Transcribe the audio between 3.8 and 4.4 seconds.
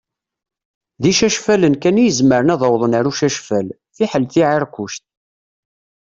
fiḥel